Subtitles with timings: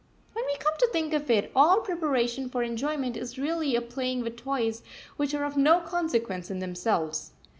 [0.33, 4.21] When we come to think of it, all preparation for enjoyment is really a playing
[4.21, 4.81] with toys
[5.15, 7.33] which are of no consequence in themselves.